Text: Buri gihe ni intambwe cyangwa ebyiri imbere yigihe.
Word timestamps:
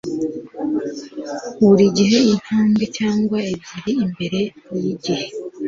Buri 1.65 1.85
gihe 1.97 2.17
ni 2.23 2.31
intambwe 2.35 2.83
cyangwa 2.97 3.37
ebyiri 3.51 3.91
imbere 4.05 4.39
yigihe. 4.81 5.27